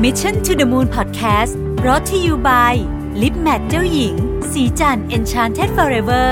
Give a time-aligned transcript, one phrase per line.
[0.00, 1.52] Mission to the Moon Podcast
[1.86, 2.74] รอ t ธออยู่ by
[3.22, 4.14] ลิปแมทเจ้าหญิง
[4.52, 6.28] สีจัน Enchanted Forever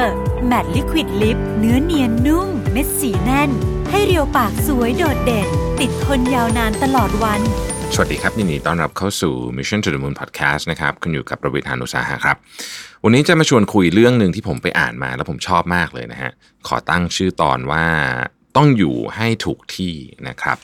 [0.51, 3.51] Matte Liquid Lip เนื้อเนียนนุ่ม เม็ดสีแน่น
[3.91, 5.49] ให้เรียวปากสวยโดดเด่น
[5.81, 7.41] ติดทนยาวนานตลอดวัน
[7.95, 12.37] สวัสดีครับยินดีต้อนรับเข้าสู่ Mission to the Moon Podcast นะครับคุณอยู่กับประวิทยานุสาหะครับ
[13.05, 16.31] วันนี้จะมาชวนคุยเรื่องหนึ่งที่ผมไปอ่านมาแล้วผมชอบมากเลยนะฮะ
[16.67, 17.85] ขอตั้งชื่อตอนว่า
[18.57, 19.95] ต้องอยู่ให้ถูกที่
[20.29, 20.59] นะครับ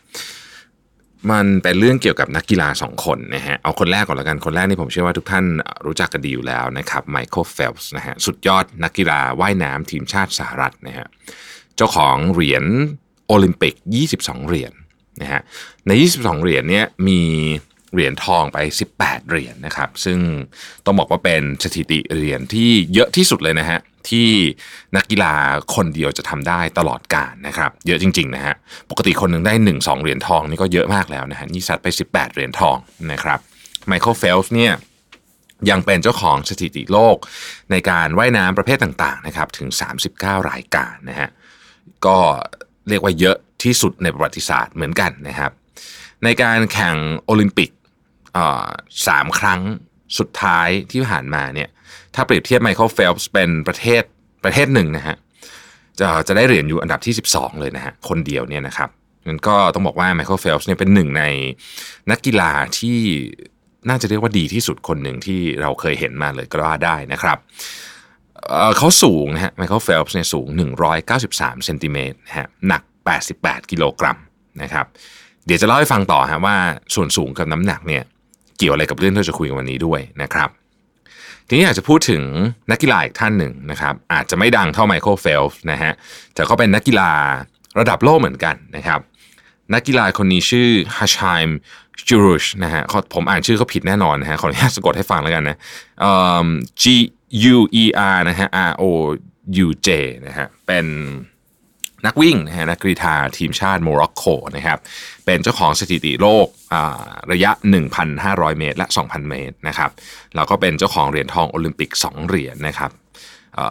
[1.31, 5.45] มันเป็นเรื่องเกี่ยวกับนักกีฬาสองคนนะฮะเอาคนแรกก่อนละกันคนแรกนี่ผมเชื่อว่าทุกท่าน
[5.87, 11.07] รู้จักกันดีอยู่แล้วนะครับไมเคิลเฟลป์สนะฮะสุดยอดนักกีฬาว่ายน้ำทีมชาติสหรัฐนะฮะ
[11.77, 12.65] เจ้าของเหรียญ
[13.29, 13.75] โอลิมปิก
[14.13, 14.73] 22 เหรียญ
[15.23, 15.41] นะฮะ
[15.87, 17.21] ใน 22 เหรียญเนี้ยมี
[17.93, 18.59] เหรียญทองไป
[18.95, 20.19] 18 เหรียญนะครับ ซึ่ง
[20.85, 24.29] ต้องบอกว่าเป็นสถิติเหรียญที่เยอะที่สุดเลยนะฮะที่
[24.97, 25.35] นักกีฬา
[25.75, 28.55] คนเดียวจะทำได้ตลอดกาลนะครับ เยอะจริง ๆ นะฮะ
[28.91, 32.77] ปกติคนหนึ่งได้ 1 2 เหรียญทองนี่ก็เยอะมากแล้วนะฮะนี่ซัดไป 18 เหรียญทอง
[33.13, 33.39] นะครับ
[33.87, 34.73] ไมเคิลเฟลป์สเนี่ย
[35.71, 37.17] ยังเป็นเจ้าของสถิติโลก
[37.71, 39.69] ในการว่ายน้ำประเภทต่างๆนะครับถึง
[40.09, 41.29] 39 รายการนะฮะ
[42.07, 42.17] ก็
[42.89, 45.53] เรียกว่าเยอะที่สุดในประวัติศาสตร์เหมือนกันนะครับ
[46.25, 47.71] ในการแข่งโอลิมปิก
[49.07, 49.61] สามครั้ง
[50.19, 51.69] สุดท้ายที่ผ่านมาเนี่ย
[52.15, 54.03] ถ้าเปรียบเทียบไมเคิลเฟลป์สเป็นประเทศ
[54.45, 55.17] ประเทศหนึ่งนะฮะ
[56.01, 58.91] จะจะได้เหรียญอยู่อันดับที่ 12 เลยนะฮะคนเดียวเนี่ยนะครับ
[59.29, 61.25] นั้นก็ต้องบอกว่าไมเคิลเฟลป์สเนี่ยเป็นหนึ่งใน
[62.11, 62.99] นักกีฬาที่
[63.89, 67.39] น่าจะเรียกว่าดีที่สุดคนหนึ่งที่เราเคยเห็นมาเลยก็ว่าได้นะครับ
[68.79, 70.49] เขาสูงนะฮะไมเคิลเฟลป์สเนี่ยสูง
[71.07, 72.83] 193เซนติเมตรนะฮะหนัก
[73.27, 74.17] 88 กิโลกรัม
[74.63, 74.87] นะครับ
[75.47, 76.57] เดี๋ยวจะเล่าให้ฟังต่อฮะว่า
[76.95, 78.05] ส่วนสูงกับน้ำหนักเนี่ย
[78.59, 80.51] เกี่ยวอะไรกับเรื่องที่เราจะคุยกันวันนี้ด้วยนะครับ
[81.49, 82.23] ทีนี้อยากจะพูดถึง
[82.71, 85.93] นักกีฬาอีกท่านหนึ่งนะครับ อาจจะไม่ดังเท่าไมเคิลเฟลป์สนะฮะ
[86.35, 87.11] แต่เขาเป็นนักกีฬา
[87.79, 89.01] ระดับโลกเหมือนกันนะครับ
[89.75, 91.51] นักกีฬาคนนี้ชื่อฮิชามเกอรู
[92.09, 92.83] จนะฮะ
[93.15, 95.57] ผมอ่านชื่อเขาผิดแน่นอนนะฮะขออนุญาตสะกดให้ฟังแล้วกันนะ
[96.83, 96.85] G
[97.55, 98.85] U E R นะฮะ R O
[99.65, 99.89] U J
[100.27, 100.87] นะฮะเป็น
[102.05, 104.25] นักวิ่งนะฮะนักกรีฑาทีมชาติโมร็อกโก
[104.57, 104.79] นะครับ
[105.27, 106.47] เป็นเจ้าของสถิติโลก
[107.33, 107.51] ระยะ
[108.05, 109.91] 1,500 เมตร และ 2,000 เมตรนะครับ
[110.35, 112.93] แล้วก็เป็นเจ้าของเหรียญทองโอลิมปิก 2 เหรียญนะครับ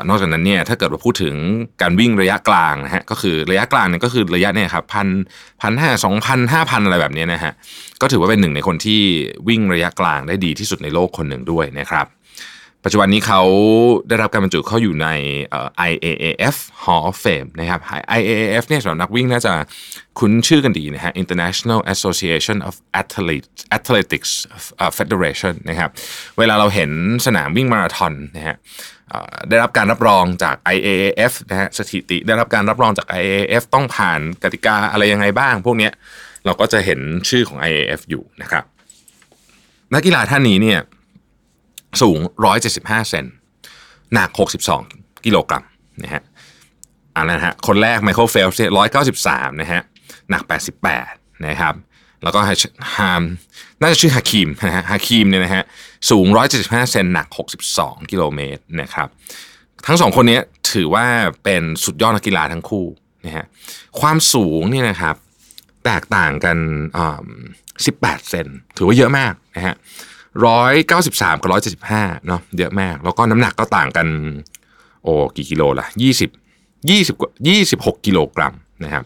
[0.09, 1.35] นอกจากนั้นเนี่ยถ้าเกิดว่าพูดถึง
[1.81, 5.07] การวิ่งระยะกลางนะฮะก็คือระยะกลางเนี่ยก็คือระยะเนี่ยครับพัน
[5.61, 7.53] พันห้าสองพันห้าพันอะไรแบบนี้นะฮะ
[8.01, 9.01] ก็ถือว่าเป็นหนึ่งในคนที่
[9.47, 12.05] วิ่งระยะกลางได้ดีที่สุดในโลกคนหนึ่งด้วยนะครับ
[12.87, 13.41] ปัจจุบันนี้เขา
[14.07, 15.07] ได้รับการบรรจุเข้าอยู่ใน
[15.89, 17.79] IAAF Hall of Fame นะครับ
[18.19, 19.53] IAAF เนี่ยสำหรับนักวิ่งน่าจะ
[20.19, 24.31] คุ้นชื่อกันดีนะฮะ International Association of Athletes Athletics
[24.97, 25.89] Federation นะครับ
[26.37, 26.91] เวลาเราเห็น
[27.25, 28.55] สนามวิ่งมาราธอนนะฮะ
[29.49, 35.89] ได้รับการรับรองจาก IAAF นะฮะสถิติได้รับการรับรองจาก IAAF ต้องผ่านกติกาอะไรยังไงบ้าง พวกนี้
[36.45, 38.63] เราก็จะเห็นชื่อของ IAF อยู่นะครับ
[39.93, 40.79] นักกีฬาท่านนี้เนี่ย
[42.01, 42.19] สูง
[42.63, 43.25] 175 เซน
[44.13, 44.29] หนัก
[44.77, 45.63] 62 กิโลกรัม
[46.03, 46.23] นะฮะ
[47.15, 48.71] อันนั้นฮะคนแรกไมเคิลเฟลป์สเนี่ย
[49.15, 49.81] 193 นะฮะ
[50.29, 50.43] หนัก
[50.93, 51.75] 88 นะครับ
[52.23, 52.39] แล้วก็
[52.95, 53.23] ฮาม
[53.81, 55.63] น่าจะชื่อฮาคิมนะฮะฮาคิมเนี่ยนะฮะ
[56.09, 56.25] สูง
[56.59, 57.27] 175 เซนหนัก
[57.69, 59.07] 62 กิโลเมตรนะครับ
[59.85, 60.39] ทั้งสองคนนี้
[60.71, 61.05] ถือว่า
[61.43, 62.85] เป็นสุดยอดนักกีฬาทั้งคู่
[63.25, 63.45] นะฮะ
[63.99, 65.15] ความสูงเนี่ยนะครับ
[65.85, 66.57] แตกต่างกัน
[67.63, 69.75] 18 เซนถือว่าเยอะมากนะฮะ
[70.45, 74.07] ร้อยเก้าสิบสามกับร้อยเจ็ดสิบห้าเนาะเยอะมาก แล้วก็น้ำหนักก็ต่างกัน
[75.03, 76.29] โอ้กี่กิโลล่ะยี่สิบ
[76.89, 77.15] ยี่สิบ
[77.47, 78.53] ยี่สิบหกกิโลกรัม
[78.83, 79.03] นะครับ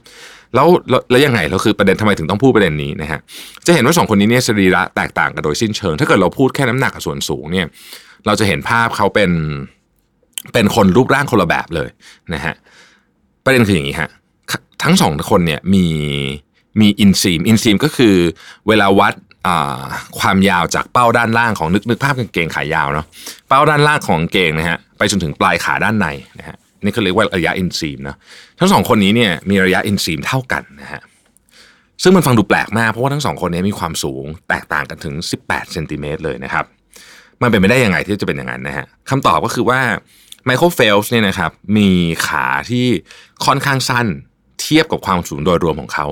[0.56, 0.68] แล้ว
[1.09, 3.19] แล้วยังไงแล้วคือประเด็นทำไมถึงต้องพูดประเด็นนี้นะฮะ
[3.66, 7.68] จะเห็นว่าสองคนนี้เนี่ยสรีระแตกต่างกันโดยสิ้นเชิง ถ้าเกิดเราพูดแค่น้ำหนักกับส่วนสูงเนี่ย
[8.25, 9.31] เราจะเห็นภาพเขาเป็น
[10.53, 11.89] เป็นคนรูปร่างคนละแบบเลย
[12.34, 12.53] นะฮะ
[13.45, 14.09] ประเด็นคืออย่างนี้ฮะ
[14.84, 15.85] ทั้งสองคนเนี่ยมี
[16.81, 18.16] มี inseam inseam ก็คือ
[18.68, 19.13] เวลาวัด
[20.19, 23.05] ความยาวจากเป้าด้านล่างของนึกนึกภาพกางเกงขายาวเนาะ
[23.47, 26.07] เป้าด้านล่างของกางเกงนะฮะไปจนถึงปลายขาด้านใน
[26.39, 28.17] นะฮะนี่เขาเรียกว่าระยะ inseam นะ
[28.59, 31.01] ทั้งสองคนนี้เนี่ยมีระยะ inseam เท่ากันนะฮะ
[32.03, 36.65] ซึ่งมันฟังดูแปลกมากเพราะว่าทั้งสองคนนี้มีความสูงแตกต่างกันถึง 18เซนติเมตรเลยนะครับ
[37.42, 39.80] มันเป็นไปได้ยังไงที่จะเป็นอย่างนั้นนะฮะคำตอบก็คือว่า
[40.45, 41.89] ไมเคิลเฟลป์สเนี่ยนะครับมี
[42.27, 42.85] ขาที่
[43.45, 44.07] ค่อนข้างสั้น
[44.62, 46.07] เทียบกับความสูงโดยรวมของเขา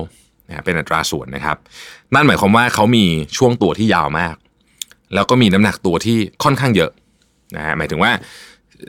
[0.48, 1.56] นะเป็นอัตราส่วนนะครับ
[2.14, 3.04] นั่นหมายความว่าเขามี
[3.36, 4.34] ช่วงตัวที่ยาวมาก
[5.14, 6.90] แล้วก็มีน้ำหนักตัวที่ค่อนข้างเยอะ
[7.56, 8.12] นะฮะหมายถึงว่า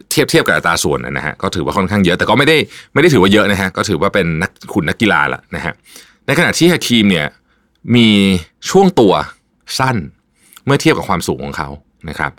[0.09, 2.57] เทียบเทียบกับอัตราส่วนนะฮะก็ถือว่าค่อนข้างเยอะ แต่ก็ไม่ได้
[2.93, 5.73] ไม่ได้ถือว่าเยอะนะฮะก็ถือว่าเป็นนักขุนนักกีฬาละนะฮะ
[6.25, 7.27] ในขณะที่ฮาคีมเนี่ย
[7.95, 8.07] มี
[8.69, 9.13] ช่วงตัว
[9.79, 9.97] สั้น
[10.65, 11.69] เมื่อเทียบกับความสูงของเขา
[12.09, 12.31] นะครับ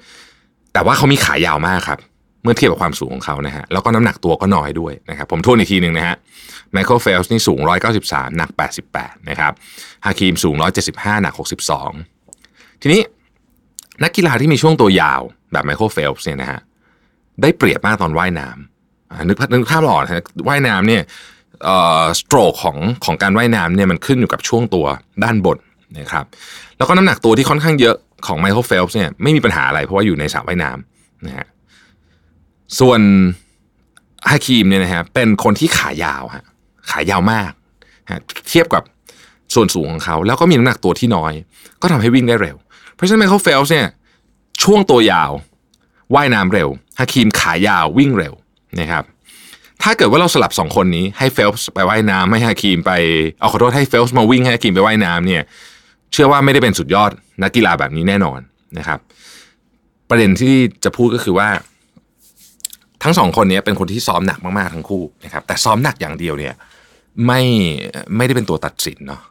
[0.72, 1.98] แต่ว่าเขามีขายาวมากครับ
[2.42, 6.16] เมื่อเทียบกับความสูงของเขานะฮะแล้วก็น้ำหนักตัวก็น้อยด้วยนะครับผมทวนอีกทีหนึ่งนะฮะ
[6.72, 7.60] ไมเคิลเฟลป์สนี่สูง
[7.98, 8.50] 193 หนัก
[8.90, 9.52] 88 นะครับ
[10.04, 10.56] ฮาคีมสูง
[10.90, 11.34] 175 หนัก
[12.08, 13.02] 62 ทีนี้
[14.02, 15.20] นักกีฬาที่มีช่วงตัวยาว
[15.52, 16.60] แบบไมเคิลเฟลป์สเนี่ยนะฮะ
[17.42, 21.02] ได้เปรียบมากตอนว่ายน้ำนึกนึกภาพออกนะว่ายน้ำเนี่ย
[22.20, 24.86] stroke ของของการว่ายน้ำเนี่ยมันขึ้นอยู่กับช่วงตัว
[25.24, 25.58] ด้านบน
[25.98, 26.24] นะครับ
[26.76, 27.96] แล้วก็น้ำหนักตัวที่ค่อนข้างเยอะ
[28.26, 31.46] ของไมเคิลเฟลป์สเนี่ยไม่มีปัญหาอะไรเพราะว่าอยู่ในสระว่ายน้ำนะฮะ
[32.78, 33.00] ส่วน
[34.30, 36.44] ฮาคีมเนี่ยนะฮะเป็นคนที่ขายาวฮะ
[36.90, 37.52] ขายาวมาก
[38.48, 38.82] เทียบกับ
[39.54, 41.32] ส่วนสูงของเขา แล้วก็มีน้ำหนักตัวที่น้อย
[41.82, 42.56] ก็ทำให้วิ่งได้เร็ว
[42.94, 43.88] เพราะฉะนั้นไมเคิลเฟลป์สเนี่ย
[44.62, 45.30] ช่วงตัวยาว
[46.14, 46.68] ว่ายน้ำเร็ว
[46.98, 48.34] ฮาคีมขายาววิ่งเร็ว
[48.80, 49.04] นะครับ
[49.82, 52.92] ถ้าเกิดว่าเราสลับสองคนนี้ให้เฟลส์ไปว่ายน้ำให้ฮาคีมไป
[53.40, 55.42] เอาขอโทษให้เฟลส์มาวิ่งให้ฮาคีมไปว่ายน้ำเนี่ย
[56.12, 57.10] เชื่อว่าไม่ได้เป็นสุดยอด
[57.42, 58.40] นักกีฬาแบบนี้แน่นอน
[58.78, 58.98] นะครับ
[60.08, 61.48] ประเด็นที่จะพูดก็คือว่า
[63.02, 66.54] ทั้งสองคนนี้เป็นคนที่ซ้อมหนักมากๆทั้งคู่นะครับแต่ซ้อมหนักอย่างเดียวเนี่ย
[67.26, 67.40] ไม่
[68.16, 69.22] ไม่ได้เป็นตัวตัดสินเนาะ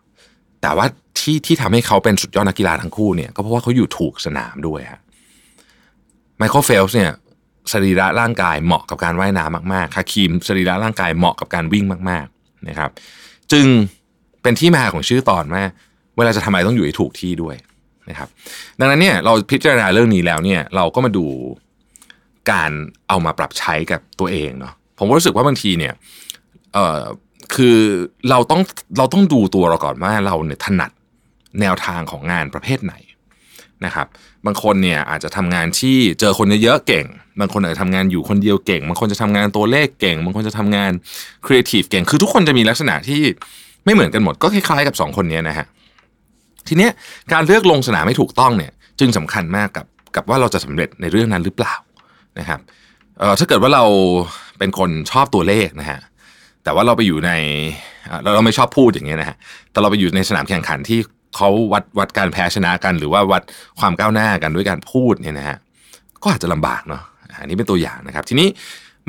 [0.62, 0.86] แต่ว่า
[1.20, 5.02] ที่ที่ทำให้เขาเป็นสุดยอดนักกีฬาทั้งคู่เนี่ยก็เพราะว่าเขาอยู่ถูกสนามด้วยฮะ
[6.38, 7.12] ไมเคิลเฟลส์เนี่ย
[7.72, 12.90] สรีระร่างกายเหมาะกับการว่ายน้ำมากๆคาคีมสรีระร่างกายเหมาะกับการวิ่งมากๆนะครับ
[13.52, 13.66] จึง
[14.42, 15.64] เป็นที่มาของชื่อตอนว่า
[16.18, 17.56] เวลาจะทำอะไรต้องอยู่ให้ถูกที่ด้วย
[18.10, 18.30] นะครับ
[18.80, 21.26] ดังนั้นเนี่ยเราพิจารณาเรื่องนี้แล้วเนี่ยเราก็มาดู
[22.52, 22.70] การ
[23.10, 25.94] เอามาปรับใช้กับตัวเองเนาะผมรู้สึกว่าบางทีเนี่ย
[26.74, 27.04] เอ่อ
[27.56, 27.78] คือ
[28.30, 28.62] เราต้อง
[28.98, 30.92] เราต้องดูตัวเราก่อนว่าเราเนี่ยถนัด
[31.62, 32.94] แนวทางของงานประเภทไหน
[33.86, 34.08] นะครับ
[34.46, 37.06] บางคนเนี่ยอาจจะทำงานที่เจอคนเยอะเก่ง
[37.40, 40.92] บางคนอาจจะทำงานอยู่คนเดียวเก่ง บางคนจะทำงานตัวเลขเก่ง บางคนจะทำงาน
[41.46, 43.22] ครีเอทีฟเก่ง คือทุกคนจะมีลักษณะที่
[43.86, 45.68] ไม่เหมือนกันหมด ก็คล้ายๆกับ 2 คนนี้นะฮะ
[46.68, 46.92] ทีเนี้ย
[47.34, 49.86] การเลือกลงสนามให้ถูกต้องเนี่ย จึงสำคัญมากกับ
[50.16, 51.74] กับว่าเราจะสำเร็จในเรื่องนั้นหรือเปล่า
[52.40, 52.60] นะครับ
[53.20, 53.84] เอ่อถ้าเกิดว่าเรา
[54.60, 56.00] เป็นคนชอบตัวเลขนะฮะ
[56.64, 57.32] แต่ว่าเราไปอยู่ใน
[58.24, 59.38] เราเราไม่ชอบพูดอย่างเงี้ยนะฮะ
[59.72, 61.00] แต่เราไปอยู่ในสนามแข่งขันที่
[61.36, 63.42] เขาวัดวัดการแพ้ชนะกัน หรือว่าวัด
[63.80, 65.58] ความก้าวหน้ากันด้วยการพูดเนี่ยนะฮะ
[66.24, 67.04] ก็อาจจะลำบากเนาะ
[67.42, 68.48] อันนี้เป็นตัวอย่างนะครับ ทีนี้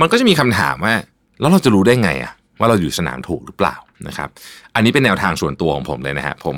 [0.00, 0.94] มันก็จะมีคำถามว่า
[1.40, 3.76] แล้วเราจะรู้ได้ไงอะว่าเราอยู่สนามถูกหรือเปล่า
[4.08, 4.28] นะครับ
[4.74, 6.56] อันนี้เป็นแนวทางส่วนตัวของผมเลยนะฮะผม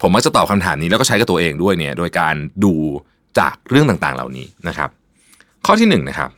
[0.00, 2.34] ผมมักจะตอบคำถามนี้แล้วก็ใช้กับตัวเองด้วยเนี่ย โดยการ
[2.64, 2.74] ดู
[3.38, 4.90] จากเรื่องต่างๆ เหล่านี้นะครับ
[5.66, 6.30] ข้อที่หนึ่งนะครับ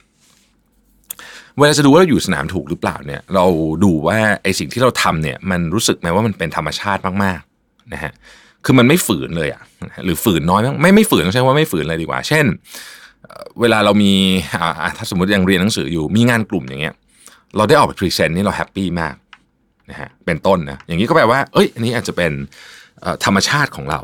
[1.59, 3.45] เวลาจะดูว่าเราอยู่สนามถูกหรือเปล่าเนี่ยเรา
[3.85, 8.13] ดูว่าไอ้สิ่งที่เราทำเนี่ยมันรู้สึกไหมว่ามันเป็นธรรมชาติมากๆนะฮะ
[8.65, 9.63] คือมันไม่ฝืนเลยอะ
[10.05, 12.47] หรือฝืนน้อยไม่ไม่ฝืนต้องใช้ว่าไม่ฝืนเลยดีกว่า เช่น
[13.61, 14.13] เวลาเรามี
[14.97, 16.95] ถ้าสมมติยังเรียนหนังสืออยู่มีงานกลุ่มอย่างเงี้ย
[17.57, 19.15] เราได้ออกไป present นี่เรา happy มาก
[19.91, 22.33] นะฮะเป็นต้นนะอย่างนี้ก็แปลว่าเอ้ยอันนี้อาจจะเป็น
[23.25, 24.01] ธรรมชาติของเรา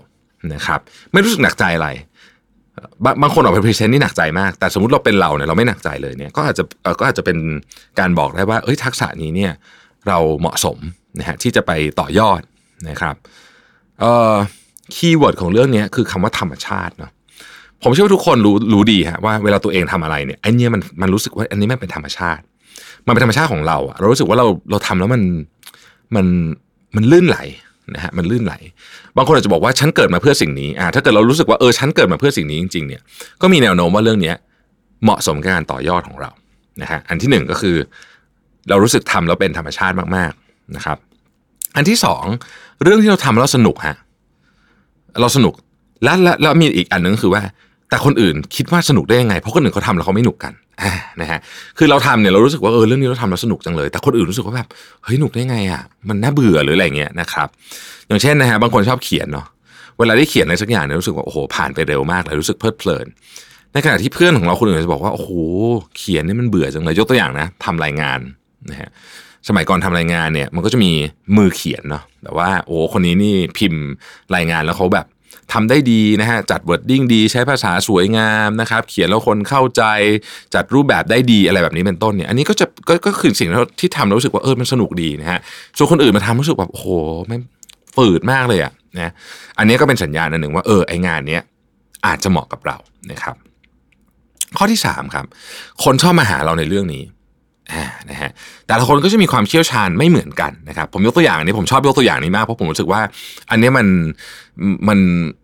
[0.54, 0.80] นะครับ
[1.12, 1.88] ไม่รู้สึกหนักใจอะไร
[3.22, 6.62] บางคนออกไป present นี่หนักใจมาก แต่สมมติเราเป็นเราเนี่ยเราไม่หนักใจเลยเนี่ยก็อาจจะ
[6.98, 7.38] ก็อาจจะเป็น
[7.98, 9.52] การบอกได้ว่าเอ้ยทักษะนี้เนี่ย
[10.08, 10.78] เราเหมาะสม
[11.18, 12.40] นะฮะที่จะไปต่อยอด
[12.88, 13.14] นะครับ
[14.00, 14.34] เอ่อ
[14.94, 17.10] keyword ของเรื่องนี้คือคำว่าธรรมชาติเนาะ
[17.82, 22.42] ผมเชื่อว่าทุกคนรู้รู้ดีฮะว่าเวลาตัวเองทำอะไรเนี่ยไอ้นี่มันมันรู้สึกว่าอันนี้มันเป็นธรรมชาติ
[23.06, 25.22] มันเป็นธรรมชาติของเราอะเรารู้สึกว่าเราเราทำแล้วมัน
[26.16, 26.26] มัน
[26.96, 27.38] มันลื่นไหล
[27.94, 28.54] นะฮะมันลื่นไหล
[29.16, 33.02] บางคนอาจจะบอกว่าฉันเกิดมาเพื่อสิ่งนี้อ่าถ้าเกิดเรารู้สึกว่าเออฉันเกิดมาเพื่อสิ่งนี้จริงๆเนี่ย
[33.42, 34.32] ก็มีแนวโน้มว่าเรื่องนี้
[35.04, 36.30] เหมาะสมกับการต่อยอดของเรา
[36.82, 37.76] นะฮะอันที่หนึ่งก็คือ
[38.68, 40.98] เรารู้สึกทำแล้วเป็นธรรมชาติมากๆนะครับ
[41.76, 42.24] อันที่สอง
[42.82, 43.96] เรื่องที่เราทำแล้วสนุกฮะ
[45.20, 45.54] เราสนุก
[46.04, 47.42] และและแล้วมีอีกอันนึงคือว่า
[47.88, 50.52] แต่คนอื่นคิดว่าสนุกได้ยังไง เพราะคนอื่นเขาทำแล้วเขาไม่หนุกกัน
[51.20, 51.38] นะฮะ
[51.78, 54.68] คือเราทำเนี่ยเรารู้สึกว่าเออเรื่องนี้เราทำแล้วสนุกจังเลย แต่คนอื่นรู้สึกว่าแบบ
[55.04, 57.48] เฮ้ยหนุกได้ไงอะมันน่าเบื่อหรืออะไรเงี้ยนะครับ
[58.08, 59.46] อย่างเช่นนะฮะบางคนชอบเขียนเนาะ
[59.98, 63.06] เวลาได้เขียนอะไรสักอย่างเนี่ยรู้สึกว่าโอ้โหผ่านไปเร็วมากเลยรู้สึกเพลิดเพลิน
[63.72, 65.30] ในขณะที่เพื่อนของเราคนอื่นจะบอกว่าโอ้โห
[65.96, 68.18] เขียนนี่มันเบื่อจังเลยยกตัวอย่างนะทำรายงาน
[68.70, 68.90] นะฮะ
[69.48, 70.92] สมัยก่อนทำรายงานเนี่ยมันก็จะมี
[71.36, 73.82] มือเขียนเนาะแต่ว่าโอ้คนนี้นี่พิมพ์
[74.36, 75.06] รายงานแล้วเขาแบบ
[75.52, 79.82] ทำได้ดีนะฮะจัด wording ดี ใช้ภาษาสวยงามนะครับ เขียนแล้วคนเข้าใจ
[80.54, 83.48] จัดรูปแบบได้ดีอะไรแบบนี้เป็นต้นเนี่ย อันนี้ก็จะก็ก็คือสิ่ง
[83.80, 85.38] ที่ทำแล้วรู้สึกว่าเออมันสนุกดีนะฮะ
[85.76, 86.88] ส่วนคนอื่นมาทำรู้สึกแบบโอ้โห
[87.26, 87.36] ไม่
[87.96, 89.12] ฝืดมากเลยอะนะ
[89.58, 91.42] อันนี้ก็เป็นสัญญาณหนึ่งว่าเออไองานเนี้ย
[92.06, 92.76] อาจจะเหมาะกับเรา
[93.10, 93.36] นะครับ
[94.58, 95.26] ข้อที่สามครับ
[95.84, 97.02] คนชอบมาหาเราในเรื่องนี้
[98.10, 98.30] นะฮะ
[98.66, 103.00] แต่ละคนก็จะมีความเชี่ยวชาญไม่เหมือนกันนะครับผมยกตัวอย่างนี้ผมชอบยกตัวอย่างนี้มากเพราะผมรู้สึกว่า
[103.50, 103.86] อันนี้มัน
[104.88, 104.98] มัน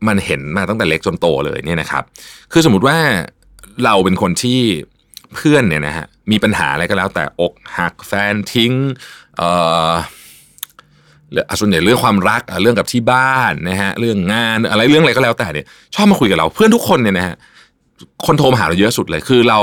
[0.08, 2.02] มันเห็นมาตั้งแต่เล็กจนโตเลยเนี่ยนะครับ
[2.52, 2.96] คือสมมติว่า
[3.84, 4.60] เราเป็นคนที่
[5.34, 8.72] เพื่อนเนี่ยนะฮะมีปัญหาอะไรก็แล้ว แต่อกหักแฟนทิ้ง
[9.36, 9.50] เอ่
[9.88, 9.90] อ
[11.60, 17.36] ส่วนใหญ่เรื่องความรักเรื่องกับที่บ้านนะฮะเรื่องงานอะไรเรื่องอะไรก็แล้วแต่เนี่ยชอบมาคุยกับเราเพื่อนทุกคนเนี่ยนะฮะ
[18.26, 19.60] คนโทรมาหาเราเยอะสุดเลย คือเรา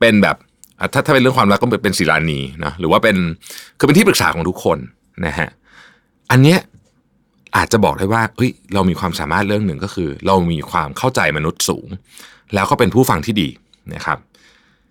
[0.00, 0.36] เป็นแบบ
[0.92, 3.16] ถ้าถ้าเป็นเรื่องความรักก็เป็นศิลานีนะหรือว่าเป็น
[3.78, 4.78] คือเป็นที่ปรึกษาของทุกคน
[5.26, 5.48] นะฮะ
[6.30, 6.58] อันเนี้ย
[7.56, 11.88] อาจจะบอกได้ว่าเฮ้ยเรามีความสามารถเรื่องหนึ่งก็คือ เรามีความเข้าใจมนุษย์สูง
[12.54, 13.48] แล้วก็เป็นผู้ฟังที่ดี
[13.94, 14.18] นะครับ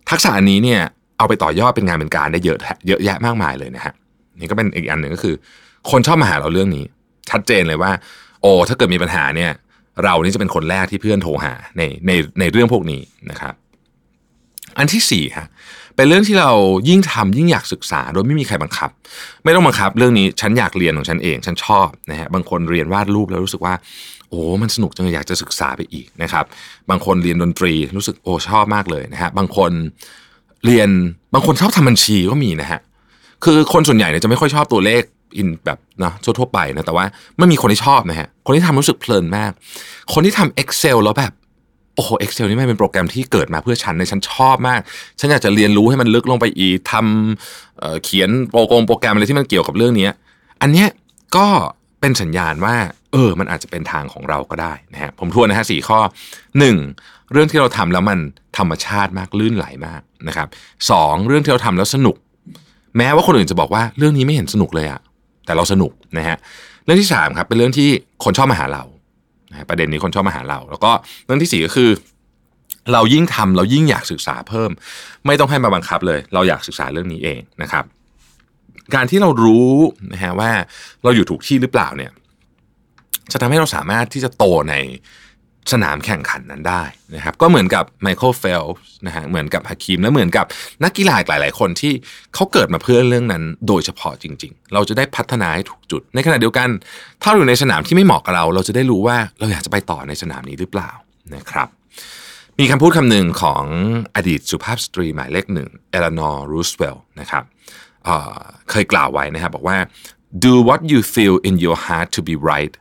[0.10, 0.82] ทักษะอันนี้เนี่ย
[1.18, 3.94] เอาไปต่อยอดเป็นงานเป็นการได้เยอะเยอะแยะมากมายเลยนะฮะ
[4.40, 5.36] นี่ก็เป็นอีกอันหนึ่งก็คือ
[5.92, 6.86] คนชอบมาหาเราเรื่องนี้
[7.30, 7.92] ชัดเจนเลยว่า
[8.42, 9.52] โอ้ถ้าเกิดมีปัญหาเนี่ย
[10.04, 13.54] เรานี่จะเป็นคนแรกที่เพื่อนโทรหาในในในเรื่องพวกนี้นะครับ
[14.78, 15.48] อันที่สี่ฮะ
[15.96, 16.52] เป็นเรื่องที่เรา
[16.90, 18.90] ยิ่งทำยิ่งอยากศึกษา โดยไม่มีใครบังคับ
[19.44, 23.74] ไม่ต้องบังคับ เรื่องนี้ฉันอยากเรียนของฉันเอง ฉันชอบนะฮะบางคนเรียนวาดรูปแล้วรู้สึกว่า
[24.30, 26.46] โอ้มันสนุกจังอยากจะศึกษาไปอีกนะครับ
[26.90, 29.72] บางคนเรียนดนตรีรู้สึกโอ้ชอบมากเลยนะฮะบางคน
[30.66, 30.90] เรียน
[31.34, 32.80] บางคนชอบทำบัญชีก็มีนะฮะ
[33.44, 35.02] คือคนส่วนใหญ่เนี่ยจะไม่ค่อยชอบตัวเลข
[35.38, 37.06] อินแบบนะทั่วๆไปนะแต่ว่า
[37.38, 39.52] ไม่มีคนที่ชอบนะฮะคนที่ทำรู้สึกเพลินมาก
[40.14, 41.34] คนที่ทำ Excel แล้วแบบ
[41.96, 44.80] โอ้โห Excel นี่ไม่เป็นโปรแกรมที่เกิดมาเพื่อฉันในฉันชอบมาก
[45.20, 50.10] ฉันอยากจะเรียนรู้ให้มันลึกลงไปอีกทำเเขียนโปรแกรมโปรแกรมอะไรที่มันเกี่ยวกับเรื่องนี้
[50.62, 50.90] อันเนี้ย
[51.38, 51.48] ก็
[52.02, 52.76] เป็นสัญญาณว่า
[53.12, 56.00] เออ มันอาจจะเป็นทางของเราก็ได้นะฮะ ผมทวนนะฮะสี่ข้อ
[56.60, 56.76] หนึ่ง
[57.32, 58.20] เรื่องที่เราทำแล้วมัน
[58.58, 60.48] ธรรมชาติมากลื่นไหลมากนะครับ
[60.92, 62.16] สองเรื่องที่เราทำแล้วสนุก
[62.98, 65.02] แม้ว่าคนอื่นจะบอกว่าเรื่องนี้ไม่เห็นสนุกเลยอะ
[65.46, 66.38] แต่เราสนุกนะฮะ
[66.86, 67.90] เรื่องที่สามครับเป็นเรื่องที่
[68.24, 68.84] คนชอบมาหาเรา
[69.70, 70.92] ประเด็นนี้คนชอบมาหาเรา แล้วก็
[71.26, 71.90] เรื่องที่สี่ก็คือ
[72.94, 74.72] เรายิ่งทำเรายิ่งอยากศึกษาเพิ่ม
[75.26, 77.84] ไม่ต้องให้มาบังคับเลย เราอยากศึกษาเรื่องนี้เองนะครับ
[78.96, 79.72] การที่เรารู้
[80.14, 80.52] นะฮะว่า
[81.04, 82.12] เราอยู่ถูกที่หรือเปล่าเนี่ย
[83.32, 84.76] จะทำให้เราสามารถที่จะโตใน
[85.72, 86.84] สนามแข่งขันนั้นได้
[87.16, 90.46] นะครับก็เหมือนกับไมเคิลเฟลส์นะฮะเหมือนกับฮาคิมและเหมือนกับ
[90.84, 91.94] นักกีฬาหลาย ๆ คนที่
[92.34, 96.70] เขาเกิดมาเพื่อเรื่องนั้นโดยเฉพาะจริง ๆ เราจะได้พัฒนาให้ถูกจุด ในขณะเดียวกัน
[97.22, 100.92] ถ้าอยู่ในสนามที่ไม่เหมาะกับเรา เราจะได้รู้ว่าเราอยากจะไปต่อในสนามนี้หรือเปล่า
[101.36, 101.68] นะครับ
[102.60, 103.64] มีคำพูดคำหนึ่งของ
[104.16, 107.44] อดีตสุภาพสตรีหมายเลขหนึ่งเอเลนอร์รูสเวลต์นะครับ
[108.06, 109.78] เคยกล่าวไว้นะครับบอกว่า
[110.46, 112.74] do what you feel in your heart to be right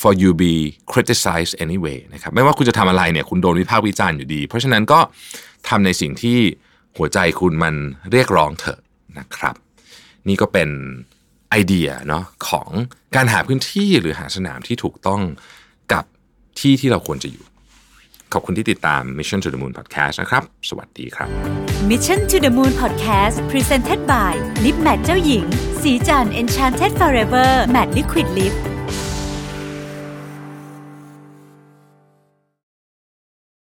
[0.00, 0.54] for you'll be
[0.92, 5.00] criticized anyway นะครับไม่ว่าคุณจะทำอะไรเนี่ยคุณโดนวิพากษ์วิจารณ์อยู่ดี เพราะฉะนั้นก็
[5.68, 6.38] ทำในสิ่งที่
[6.96, 7.74] หัวใจคุณมัน
[8.10, 8.80] เรียกร้องเถอะ
[9.18, 9.54] นะครับ
[10.28, 10.68] นี่ก็เป็น
[11.50, 12.68] ไอเดียเนาะของ
[13.16, 15.20] การหาพื้นที่หรือหาสนามที่ถูกต้อง
[15.92, 16.04] กับ
[16.60, 17.44] ที่ที่เราควรจะอยู่
[18.32, 21.28] ขอบคุณที่ติดตาม Mission to the Moon Podcast นะครับ สวัสดีครับ
[21.90, 24.32] Mission to the Moon Podcast Presented by
[24.64, 25.44] Lip Matte เจ้าหญิง
[25.82, 28.54] สีจัน Enchanted Forever Matte Liquid Lip